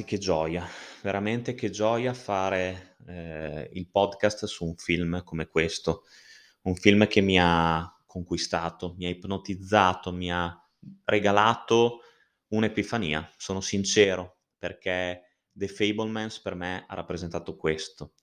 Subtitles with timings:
[0.00, 0.66] Ragazzi che gioia,
[1.02, 6.04] veramente che gioia fare, ehm, il podcast su un film come questo.
[6.62, 10.58] Un film che mi ha conquistato, mi ha ipnotizzato, mi ha
[11.04, 12.00] regalato
[12.48, 13.30] un'epifania.
[13.36, 18.14] Sono sincero, perché The Fabelmans per me ha rappresentato questo.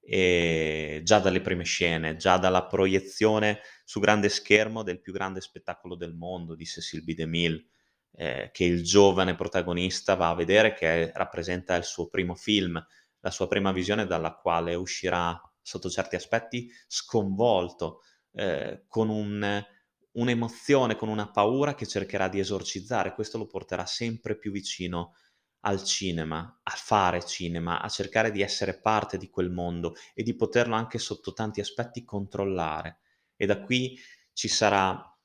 [0.00, 5.94] Ehm, già dalle prime scene, già dalla proiezione su grande schermo del più grande spettacolo
[5.94, 7.14] del mondo di Cécile B.
[7.14, 7.66] DeMille,
[8.14, 12.82] ehm, che il giovane protagonista va a vedere, che rappresenta il suo primo film,
[13.20, 18.00] la sua prima visione dalla quale uscirà, sotto certi aspetti, sconvolto,
[18.32, 19.64] ehm, con un
[20.12, 23.14] un'emozione, con una paura che cercherà di esorcizzare.
[23.14, 25.14] Questo lo porterà sempre più vicino
[25.60, 30.34] al cinema, a fare cinema, a cercare di essere parte di quel mondo e di
[30.34, 33.00] poterlo anche sotto tanti aspetti controllare.
[33.36, 33.98] E da qui
[34.32, 35.17] ci sarà,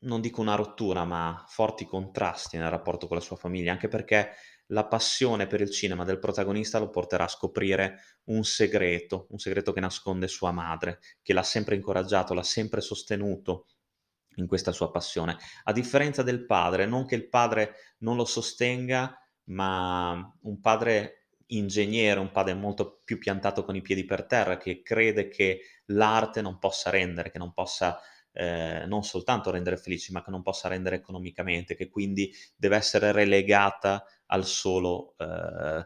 [0.00, 4.32] non dico una rottura, ma forti contrasti nel rapporto con la sua famiglia, anche perché
[4.68, 9.72] la passione per il cinema del protagonista lo porterà a scoprire un segreto, un segreto
[9.72, 13.66] che nasconde sua madre, che l'ha sempre incoraggiato, l'ha sempre sostenuto
[14.36, 15.36] in questa sua passione.
[15.64, 22.20] A differenza del padre, non che il padre non lo sostenga, ma un padre ingegnere,
[22.20, 26.58] un padre molto più piantato con i piedi per terra, che crede che l'arte non
[26.58, 27.98] possa rendere, che non possa
[28.38, 33.12] ehm, non soltanto rendere felici, ma che non possa rendere economicamente, che quindi deve essere
[33.12, 35.84] relegata al solo, ehm,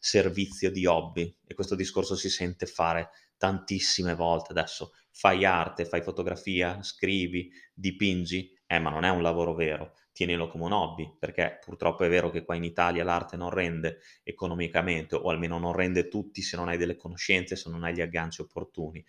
[0.00, 1.34] servizio di hobby.
[1.46, 4.92] E questo discorso si sente fare tantissime volte adesso.
[5.10, 10.64] Fai arte, fai fotografia, scrivi, dipingi, eh, ma non è un lavoro vero, tienilo come
[10.64, 15.28] un hobby, perché purtroppo è vero che qua in Italia l'arte non rende economicamente, o
[15.30, 19.04] almeno non rende tutti se non hai delle conoscenze, se non hai gli agganci opportuni.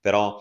[0.00, 0.38] Però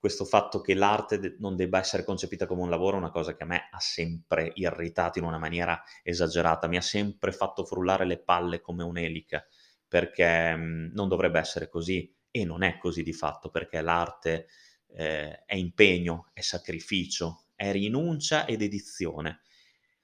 [0.00, 3.42] questo fatto che l'arte non debba essere concepita come un lavoro è una cosa che
[3.42, 8.18] a me ha sempre irritato in una maniera esagerata, mi ha sempre fatto frullare le
[8.18, 9.46] palle come un'elica,
[9.86, 14.46] perché mh, non dovrebbe essere così e non è così di fatto, perché l'arte
[14.94, 19.42] eh, è impegno, è sacrificio, è rinuncia ed edizione,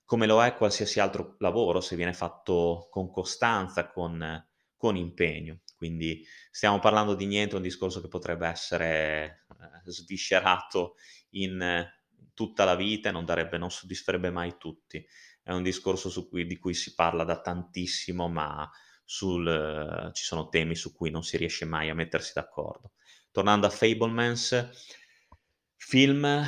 [0.05, 4.47] come lo è qualsiasi altro lavoro se viene fatto con costanza, con,
[4.77, 5.61] con impegno.
[5.77, 10.97] Quindi stiamo parlando di niente, un discorso che potrebbe essere eh, sviscerato
[11.31, 12.03] in eh,
[12.35, 15.07] tutta la vita e non darebbe, non soddisferebbe mai tutti.
[15.43, 18.69] È un discorso cui, di cui si parla da tantissimo, ma
[19.05, 22.93] sul, ci sono temi su cui non si riesce mai a mettersi d'accordo.
[23.31, 24.71] Tornando a Fablemans,
[25.77, 26.45] film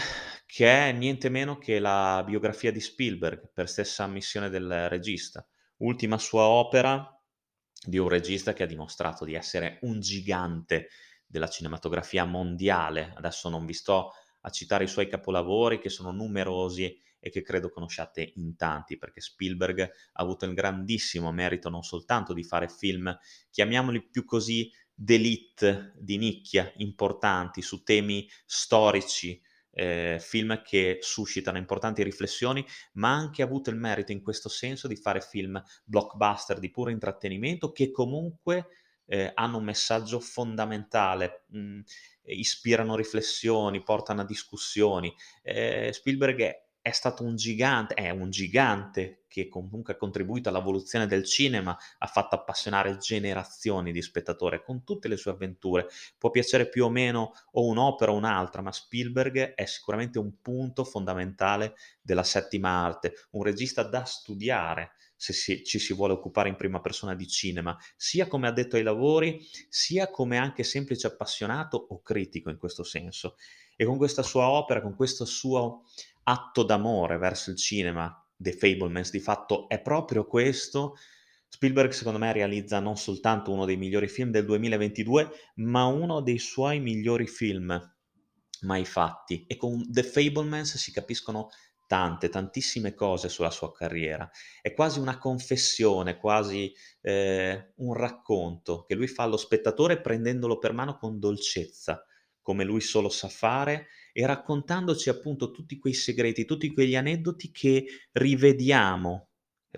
[0.47, 5.47] che è niente meno che la biografia di Spielberg, per stessa ammissione del regista.
[5.79, 7.18] Ultima sua opera
[7.87, 10.89] di un regista che ha dimostrato di essere un gigante
[11.27, 13.13] della cinematografia mondiale.
[13.17, 17.69] Adesso non vi sto a citare i suoi capolavori, che sono numerosi e che credo
[17.71, 23.17] conosciate in tanti, perché Spielberg ha avuto il grandissimo merito non soltanto di fare film,
[23.51, 29.41] chiamiamoli più così, d'élite, di nicchia, importanti, su temi storici,
[29.79, 34.89] eh, film che suscitano importanti riflessioni, ma ha anche avuto il merito in questo senso
[34.89, 38.67] di fare film blockbuster di puro intrattenimento che comunque
[39.07, 41.81] eh, hanno un messaggio fondamentale, mh, mm,
[42.25, 45.15] ispirano riflessioni, portano a discussioni.
[45.43, 51.07] Eh, Spielberg è è stato un gigante, è un gigante che comunque ha contribuito all'evoluzione
[51.07, 55.87] del cinema, ha fatto appassionare generazioni di spettatori con tutte le sue avventure.
[56.17, 60.83] Può piacere più o meno o un'opera o un'altra, ma Spielberg è sicuramente un punto
[60.83, 66.55] fondamentale della settima arte, un regista da studiare se si, ci si vuole occupare in
[66.55, 72.01] prima persona di cinema, sia come addetto ai lavori, sia come anche semplice appassionato o
[72.01, 73.37] critico in questo senso.
[73.77, 75.85] E con questa sua opera, con questo suo
[76.29, 80.97] atto d'amore verso il cinema, The Fablemans, di fatto è proprio questo.
[81.49, 86.39] Spielberg secondo me realizza non soltanto uno dei migliori film del 2022, ma uno dei
[86.39, 87.97] suoi migliori film
[88.61, 89.47] mai fatti.
[89.47, 91.49] E con The Fablemans si capiscono
[91.87, 94.31] tante, tantissime cose sulla sua carriera.
[94.61, 96.71] È quasi una confessione, quasi
[97.01, 102.05] eh, un racconto che lui fa allo spettatore prendendolo per mano con dolcezza,
[102.43, 103.87] come lui solo sa fare
[104.19, 109.29] e raccontandoci appunto tutti quei segreti, tutti quegli aneddoti che rivediamo.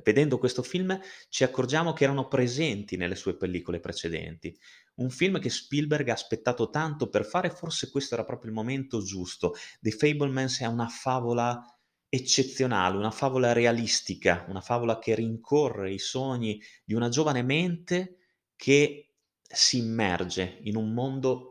[0.03, 0.99] Vedendo questo film
[1.29, 4.59] ci accorgiamo che erano presenti nelle sue pellicole precedenti.
[4.95, 9.03] Un film che Spielberg ha aspettato tanto per fare, forse questo era proprio il momento
[9.03, 9.53] giusto.
[9.79, 11.63] The Fablemans è una favola
[12.09, 18.21] eccezionale, una favola realistica, una favola che rincorre i sogni di una giovane mente
[18.57, 21.50] che si immerge in un mondo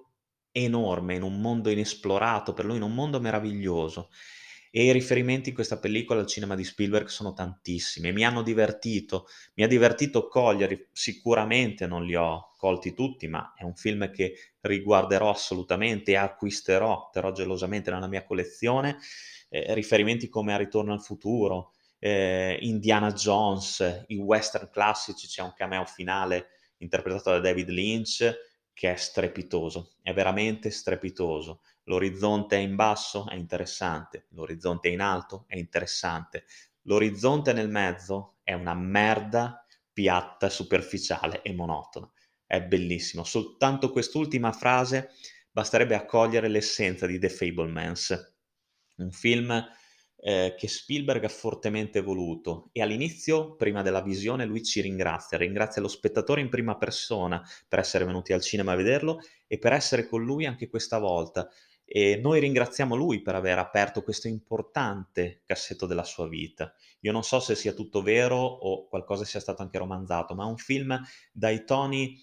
[0.52, 4.10] enorme, in un mondo inesplorato, per lui in un mondo meraviglioso.
[4.72, 8.44] E i riferimenti in questa pellicola al cinema di Spielberg sono tantissimi e mi hanno
[8.44, 9.26] divertito.
[9.56, 14.36] Mi ha divertito cogliere, sicuramente non li ho colti tutti, ma è un film che
[14.62, 18.98] riguarderò assolutamente e acquisterò, terrò gelosamente nella mia collezione.
[19.50, 25.54] Eh, riferimenti come A Ritorno al futuro, eh, Indiana Jones, i western classici, c'è un
[25.56, 28.49] cameo finale interpretato da David Lynch
[28.80, 31.64] che è strepitoso, è veramente strepitoso.
[31.84, 36.46] L'orizzonte è in basso, è interessante, l'orizzonte è in alto, è interessante.
[36.84, 42.10] L'orizzonte nel mezzo è una merda piatta, superficiale e monotona.
[42.46, 43.26] È bellissimo.
[43.26, 45.10] Soltanto quest'ultima frase
[45.52, 48.34] basterebbe accogliere l'essenza di The Fablemans,
[48.96, 49.62] un film
[50.22, 55.82] eh, che Spielberg ha fortemente voluto e all'inizio, prima della visione, lui ci ringrazia, ringrazia
[55.82, 60.08] lo spettatore in prima persona per essere venuti al cinema a vederlo e per essere
[60.08, 61.50] con lui anche questa volta.
[61.92, 66.72] E noi ringraziamo lui per aver aperto questo importante cassetto della sua vita.
[67.00, 70.48] Io non so se sia tutto vero o qualcosa sia stato anche romanzato, ma è
[70.48, 71.02] un film
[71.32, 72.16] dai toni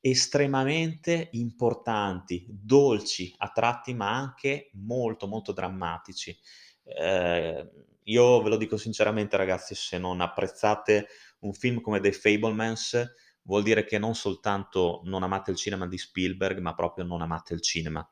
[0.00, 6.34] estremamente importanti, dolci a tratti, ma anche molto molto drammatici.
[6.96, 7.70] Eh,
[8.04, 11.08] io ve lo dico sinceramente, ragazzi, se non apprezzate
[11.40, 15.98] un film come The Fablemans, vuol dire che non soltanto non amate il cinema di
[15.98, 18.06] Spielberg, ma proprio non amate il cinema.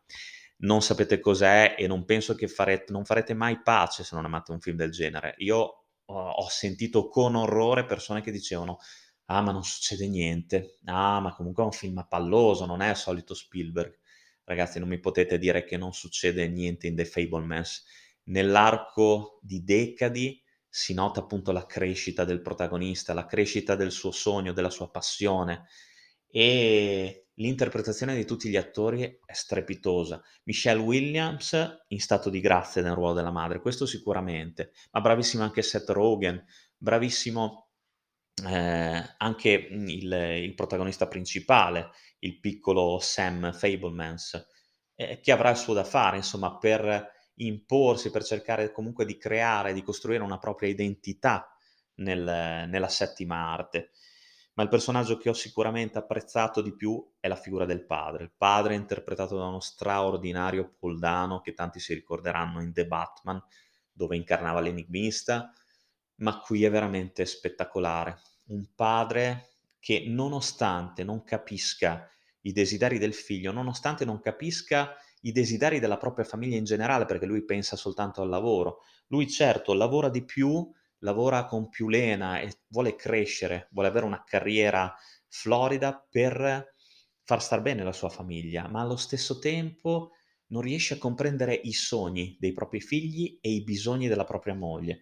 [0.60, 4.52] Non sapete cos'è e non penso che farete, non farete mai pace se non amate
[4.52, 5.34] un film del genere.
[5.38, 8.78] Io ho sentito con orrore persone che dicevano
[9.26, 12.96] ah ma non succede niente, ah ma comunque è un film palloso, non è il
[12.96, 13.98] solito Spielberg.
[14.44, 17.84] Ragazzi, non mi potete dire che non succede niente in The Fablemans
[18.28, 24.52] nell'arco di decadi si nota appunto la crescita del protagonista, la crescita del suo sogno,
[24.52, 25.66] della sua passione
[26.30, 30.22] e l'interpretazione di tutti gli attori è strepitosa.
[30.44, 35.62] Michelle Williams in stato di grazia nel ruolo della madre, questo sicuramente, ma bravissimo anche
[35.62, 36.44] Seth Rogen,
[36.76, 37.68] bravissimo
[38.46, 41.90] eh, anche il, il, protagonista principale,
[42.20, 44.46] il piccolo Sam Fablemans,
[44.94, 49.72] eh, che avrà il suo da fare, insomma, per imporsi, per cercare comunque di creare,
[49.72, 51.52] di costruire una propria identità
[51.96, 53.90] nel, nella settima arte.
[54.54, 58.24] Ma il personaggio che ho sicuramente apprezzato di più è la figura del padre.
[58.24, 63.40] Il padre interpretato da uno straordinario Paul Dano che tanti si ricorderanno in The Batman,
[63.92, 65.52] dove incarnava l'enigmista,
[66.16, 68.20] ma qui è veramente spettacolare.
[68.46, 75.78] Un padre che nonostante non capisca i desideri del figlio, nonostante non capisca i desideri
[75.78, 78.80] della propria famiglia in generale, perché lui pensa soltanto al lavoro.
[79.08, 84.22] Lui certo lavora di più, lavora con più lena e vuole crescere, vuole avere una
[84.24, 84.94] carriera
[85.28, 86.74] florida per
[87.22, 90.12] far star bene la sua famiglia, ma allo stesso tempo
[90.48, 95.00] non riesce a comprendere i sogni dei propri figli e i bisogni della propria moglie.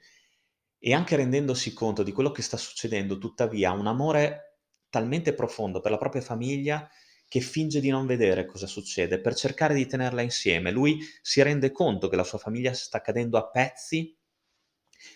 [0.79, 4.59] E anche rendendosi conto di quello che sta succedendo, tuttavia, un amore
[4.89, 6.89] talmente profondo per la propria famiglia
[7.29, 10.71] che finge di non vedere cosa succede per cercare di tenerla insieme.
[10.71, 14.17] Lui si rende conto che la sua famiglia sta cadendo a pezzi,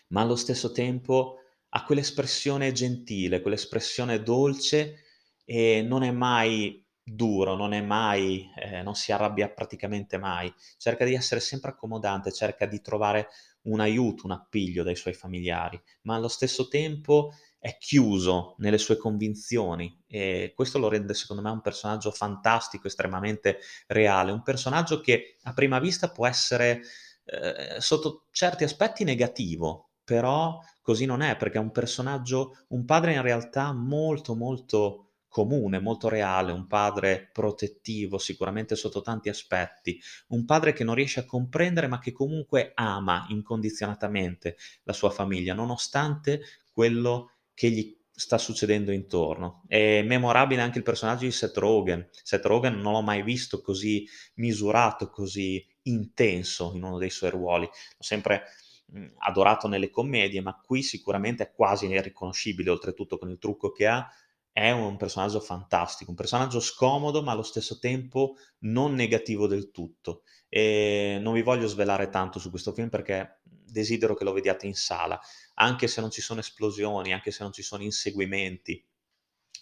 [0.09, 1.37] ma allo stesso tempo
[1.71, 5.05] ha quell'espressione gentile, quell'espressione dolce
[5.45, 11.05] e non è mai duro, non è mai, eh, non si arrabbia praticamente mai, cerca
[11.05, 13.29] di essere sempre accomodante, cerca di trovare
[13.63, 18.97] un aiuto, un appiglio dai suoi familiari, ma allo stesso tempo è chiuso nelle sue
[18.97, 25.37] convinzioni e questo lo rende secondo me un personaggio fantastico, estremamente reale, un personaggio che
[25.43, 26.81] a prima vista può essere
[27.27, 33.13] eh, sotto certi aspetti negativo, però così non è perché è un personaggio, un padre
[33.13, 40.47] in realtà molto molto comune, molto reale, un padre protettivo sicuramente sotto tanti aspetti, un
[40.47, 46.41] padre che non riesce a comprendere ma che comunque ama incondizionatamente la sua famiglia, nonostante
[46.73, 49.65] quello che gli sta succedendo intorno.
[49.67, 52.09] È memorabile anche il personaggio di Seth Rogen.
[52.11, 57.67] Seth Rogen non l'ho mai visto così misurato, così intenso in uno dei suoi ruoli.
[57.67, 58.45] L'ho sempre
[58.87, 63.87] mh, adorato nelle commedie, ma qui sicuramente è quasi irriconoscibile, oltretutto con il trucco che
[63.87, 64.09] ha.
[64.51, 70.23] È un personaggio fantastico, un personaggio scomodo, ma allo stesso tempo non negativo del tutto.
[70.49, 73.41] E non vi voglio svelare tanto su questo film perché
[73.71, 75.21] desidero che lo vediate in sala,
[75.55, 78.85] anche se non ci sono esplosioni, anche se non ci sono inseguimenti,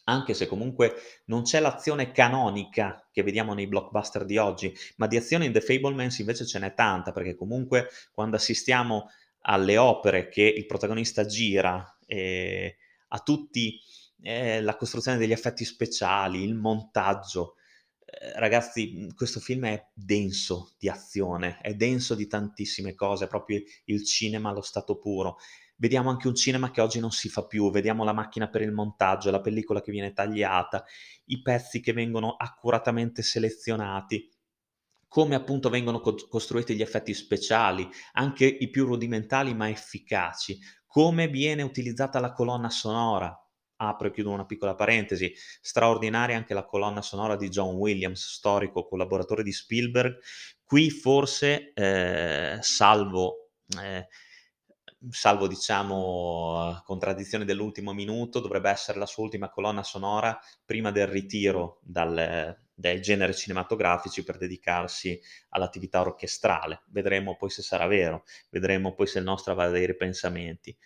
[0.04, 0.94] anche se comunque
[1.26, 5.60] non c'è l'azione canonica che vediamo nei blockbuster di oggi, ma di azione in The
[5.60, 9.10] Fablemans invece ce n'è tanta, perché comunque quando assistiamo
[9.42, 12.76] alle opere che il protagonista gira, eh,
[13.08, 13.78] a tutti
[14.22, 17.54] eh, la costruzione degli effetti speciali, il montaggio,
[18.36, 23.62] ragazzi, mhmm, questo film è denso di azione, è denso di tantissime cose, è proprio
[23.84, 25.36] il cinema allo stato puro.
[25.76, 28.72] Vediamo anche un cinema che oggi non si fa più, vediamo la macchina per il
[28.72, 30.84] montaggio, la pellicola che viene tagliata,
[31.26, 34.28] i pezzi che vengono accuratamente selezionati,
[35.06, 41.28] come appunto vengono co costruiti gli effetti speciali, anche i più rudimentali ma efficaci, come
[41.28, 43.34] viene utilizzata la colonna sonora,
[43.78, 48.86] apro e chiudo una piccola parentesi, straordinaria anche la colonna sonora di John Williams, storico
[48.86, 50.18] collaboratore di Spielberg.
[50.64, 54.04] Qui forse, ehm, salvo ehm,
[55.10, 61.78] salvo diciamo contraddizioni dell'ultimo minuto, dovrebbe essere la sua ultima colonna sonora prima del ritiro
[61.82, 65.20] dal dai generi cinematografici per dedicarsi
[65.50, 66.82] all'attività orchestrale.
[66.86, 70.76] Vedremo poi se sarà vero, vedremo poi se il nostro avrà dei ripensamenti.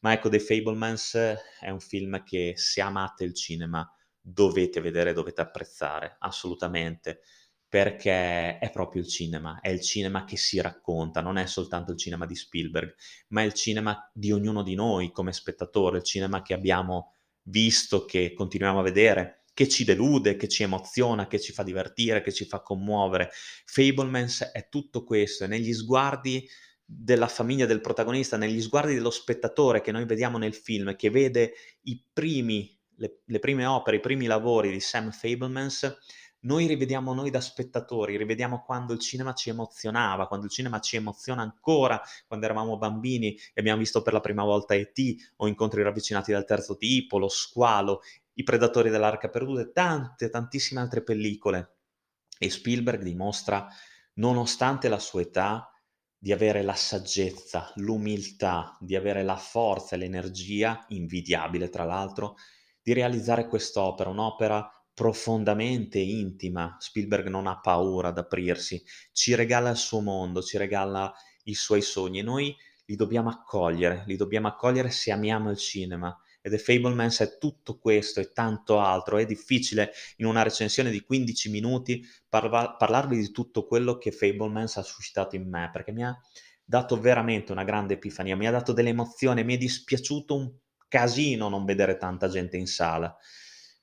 [0.00, 1.14] Ma ecco, The Fablemans
[1.60, 7.20] è un film che se amate il cinema dovete vedere, dovete apprezzare, assolutamente,
[7.68, 11.98] perché è proprio il cinema, è il cinema che si racconta, non è soltanto il
[11.98, 12.94] cinema di Spielberg,
[13.28, 18.04] ma è il cinema di ognuno di noi come spettatore, il cinema che abbiamo visto,
[18.04, 22.32] che continuiamo a vedere, che ci delude, che ci emoziona, che ci fa divertire, che
[22.32, 23.30] ci fa commuovere.
[23.64, 26.46] Fablemans è tutto questo, è negli sguardi
[26.88, 31.54] della famiglia del protagonista, negli sguardi dello spettatore che noi vediamo nel film, che vede
[32.12, 35.98] primi, le, le prime opere, i primi lavori di Sam Fablemans,
[36.46, 40.94] noi rivediamo noi da spettatori, rivediamo quando il cinema ci emozionava, quando il cinema ci
[40.94, 45.32] emoziona ancora, quando eravamo bambini e abbiamo visto per la prima volta E.T.
[45.36, 48.00] o Incontri ravvicinati dal terzo tipo, Lo squalo,
[48.34, 51.78] I predatori dell'arca perduta e tante, tantissime altre pellicole.
[52.38, 53.66] E Spielberg dimostra,
[54.14, 55.68] nonostante la sua età,
[56.26, 62.34] di avere la saggezza, l'umiltà, di avere la forza e l'energia, invidiabile tra l'altro,
[62.82, 66.74] di realizzare quest'opera, un'opera profondamente intima.
[66.80, 71.14] Spielberg non ha paura ad aprirsi, ci regala il suo mondo, ci regala
[71.44, 72.56] i suoi sogni e noi
[72.86, 76.12] li dobbiamo accogliere, li dobbiamo accogliere se amiamo il cinema,
[76.46, 79.18] e The Fablemans è tutto questo e tanto altro.
[79.18, 84.76] È difficile in una recensione di 15 minuti parla- parlarvi di tutto quello che Fablemans
[84.76, 86.16] ha suscitato in me, perché mi ha
[86.64, 90.54] dato veramente una grande epifania, mi ha dato delle emozioni, mi è dispiaciuto un
[90.86, 93.12] casino non vedere tanta gente in sala.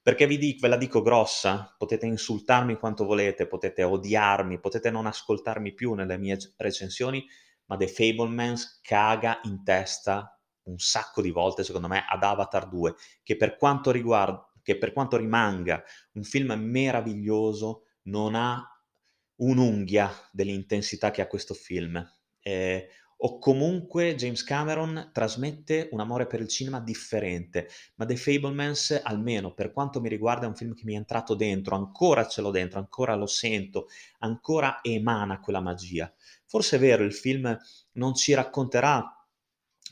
[0.02, 5.06] Perché vi dico, ve la dico grossa, potete insultarmi quanto volete, potete odiarmi, potete non
[5.06, 7.26] ascoltarmi più nelle mie recensioni,
[7.66, 12.96] ma The Fablemans caga in testa un sacco di volte, secondo me, ad Avatar 2,
[13.24, 18.66] che per quanto riguarda che per quanto rimanga un film meraviglioso, non ha
[19.36, 22.04] un'unghia dell'intensità che ha questo film.
[22.40, 22.88] Eh,
[23.26, 29.54] o comunque James Cameron trasmette un amore per il cinema differente, ma The Fablemans, almeno
[29.54, 32.52] per quanto mi riguarda, è un film che mi è entrato dentro, ancora ce l'ho
[32.52, 33.88] dentro, ancora lo sento,
[34.20, 36.12] ancora emana quella magia.
[36.46, 37.58] Forse è vero, il film
[37.94, 39.23] non ci racconterà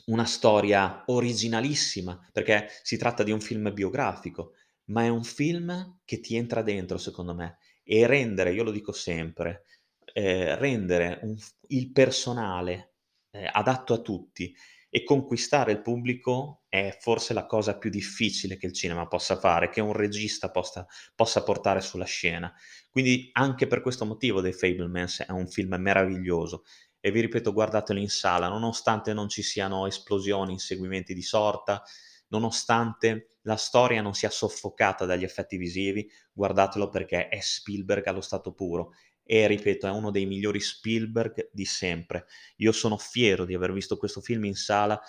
[0.06, 4.54] una storia originalissima, perché si tratta di un film biografico,
[4.86, 8.92] ma è un film che ti entra dentro, secondo me, e rendere, io lo dico
[8.92, 9.64] sempre,
[10.12, 11.36] eh, rendere un,
[11.68, 12.94] il personale
[13.30, 14.54] eh, adatto a tutti
[14.94, 19.70] e conquistare il pubblico è forse la cosa più difficile che il cinema possa fare,
[19.70, 22.52] che un regista possa, possa portare sulla scena.
[22.90, 26.64] Quindi anche per questo motivo The Fablemans è un film meraviglioso
[27.04, 31.82] e vi ripeto guardatelo in sala, nonostante non ci siano esplosioni, inseguimenti di sorta,
[32.28, 38.52] nonostante la storia non sia soffocata dagli effetti visivi, guardatelo perché è Spielberg allo stato
[38.54, 38.92] puro
[39.24, 42.26] e ripeto è uno dei migliori Spielberg di sempre.
[42.58, 45.00] Io sono fiero di aver visto questo film in sala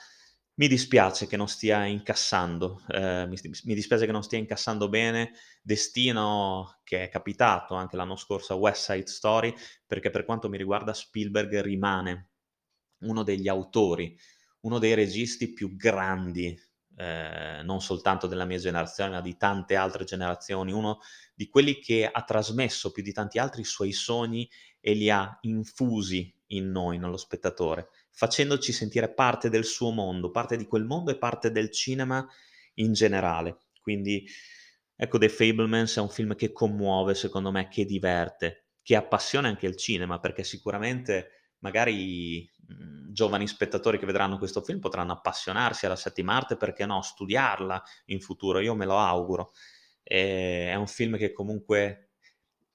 [0.55, 5.31] mi dispiace che non stia incassando, ehm, mi, mi dispiace che non stia incassando bene,
[5.61, 9.53] destino che è capitato anche l'anno scorso a West Side Story,
[9.85, 12.29] perché per quanto mi riguarda Spielberg rimane
[12.99, 14.15] uno degli autori,
[14.61, 16.55] uno dei registi più grandi,
[16.95, 20.99] eh, non soltanto della mia generazione, ma di tante altre generazioni, uno
[21.33, 24.47] di quelli che ha trasmesso più di tanti altri i suoi sogni
[24.79, 30.55] e li ha infusi in noi, nello spettatore facendoci sentire parte del suo mondo, parte
[30.55, 32.25] di quel mondo e parte del cinema
[32.75, 33.57] in generale.
[33.81, 34.25] Quindi
[34.95, 39.65] ecco The Fablemans è un film che commuove, secondo me, che diverte, che appassiona anche
[39.65, 45.95] il cinema, perché sicuramente magari mh, giovani spettatori che vedranno questo film potranno appassionarsi alla
[45.95, 49.53] settima arte, perché no, studiarla in futuro, io me lo auguro.
[50.03, 52.11] E è un film che comunque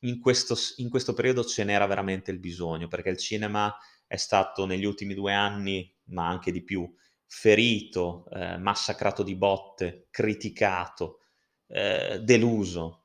[0.00, 3.72] in questo, in questo periodo ce n'era veramente il bisogno, perché il cinema
[4.08, 6.90] è stato negli ultimi due anni, ma anche di più,
[7.26, 11.20] ferito, eh, massacrato di botte, criticato,
[11.68, 13.04] eh, deluso.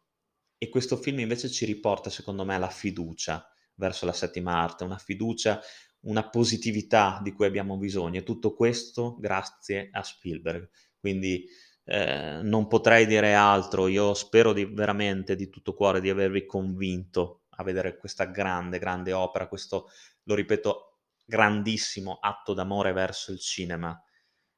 [0.57, 3.45] E questo film invece ci riporta, secondo me, alla fiducia
[3.75, 5.59] verso la settima arte, una fiducia,
[6.01, 8.19] una positività di cui abbiamo bisogno.
[8.19, 10.69] E tutto questo grazie a Spielberg.
[10.97, 11.45] Quindi
[11.83, 17.41] eh, non potrei dire altro, io spero di, veramente di tutto cuore di avervi convinto
[17.57, 19.89] a vedere questa grande, grande opera, questo,
[20.23, 20.92] lo ripeto,
[21.25, 23.97] grandissimo atto d'amore verso il cinema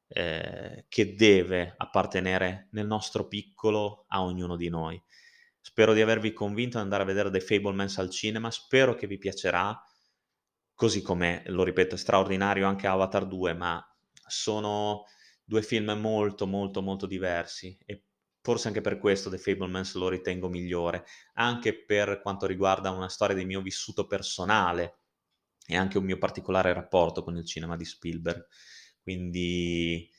[0.07, 5.01] eh, che deve appartenere nel nostro piccolo a ognuno di noi.
[5.59, 9.17] Spero di avervi convinto ad andare a vedere The Fablemans al cinema, spero che vi
[9.17, 9.75] piacerà,
[10.75, 13.83] così come, lo ripeto, è straordinario anche Avatar 2, ma
[14.27, 15.05] sono
[15.43, 18.03] due film molto, molto, molto diversi e
[18.41, 21.03] forse anche per questo The Fablemans lo ritengo migliore,
[21.33, 24.99] anche per quanto riguarda una storia del mio vissuto personale
[25.65, 28.45] e anche un mio particolare rapporto con il cinema di Spielberg.
[29.01, 30.09] Quindi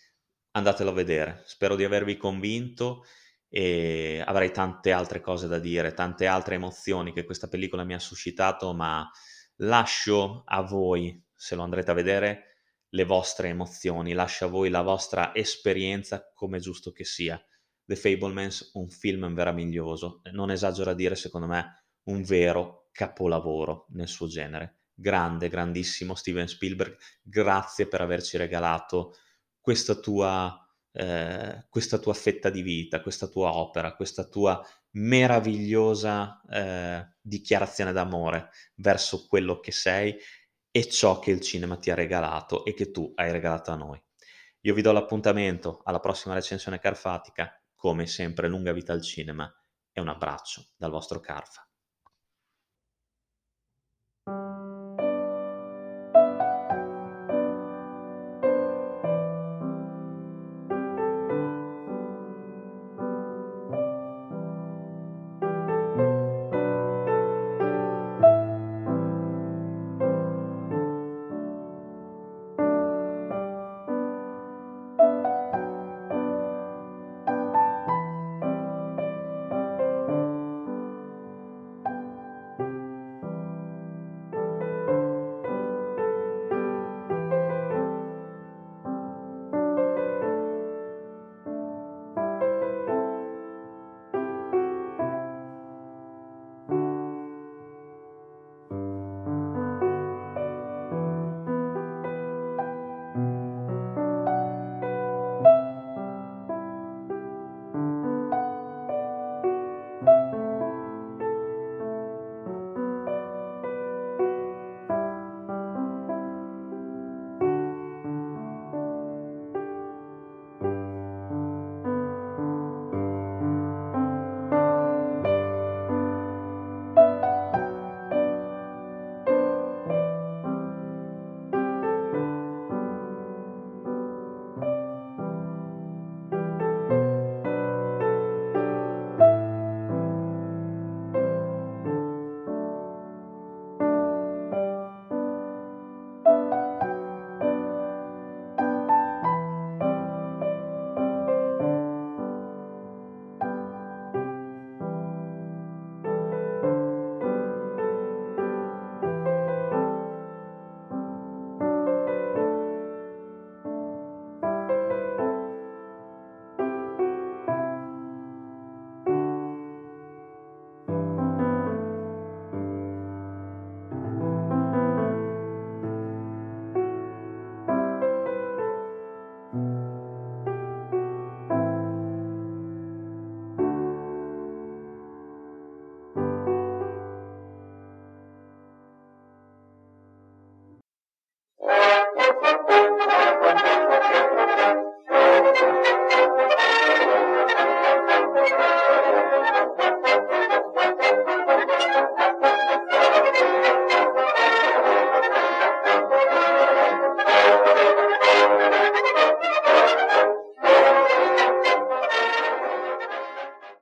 [0.53, 3.05] andatelo a vedere, spero di avervi convinto
[3.49, 7.99] e avrei tante altre cose da dire, tante altre emozioni che questa pellicola mi ha
[7.99, 9.09] suscitato, ma
[9.57, 12.45] lascio a voi, se lo andrete a vedere,
[12.91, 17.41] le vostre emozioni, lascio a voi la vostra esperienza come giusto che sia.
[17.85, 24.09] The Fablemans, un film meraviglioso, non esagero a dire, secondo me, un vero capolavoro nel
[24.09, 24.79] suo genere.
[24.99, 29.15] Grande, grandissimo Steven Spielberg, grazie per averci regalato
[29.61, 30.59] questa tua
[30.99, 38.49] eh, questa tua fetta di vita, questa tua opera, questa tua meravigliosa eh, dichiarazione d'amore
[38.77, 40.17] verso quello che sei
[40.71, 44.03] e ciò che il cinema ti ha regalato e che tu hai regalato a noi.
[44.63, 49.53] Io vi do l'appuntamento alla prossima recensione carfatica, come sempre lunga vita al cinema
[49.93, 51.66] e un abbraccio dal vostro Carfa.